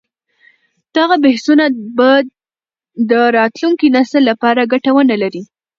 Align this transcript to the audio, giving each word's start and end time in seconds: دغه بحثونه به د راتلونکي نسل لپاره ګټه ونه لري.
دغه 0.97 1.15
بحثونه 1.23 1.65
به 1.97 2.09
د 3.09 3.11
راتلونکي 3.37 3.87
نسل 3.95 4.21
لپاره 4.29 4.69
ګټه 4.73 4.91
ونه 4.93 5.15
لري. 5.23 5.43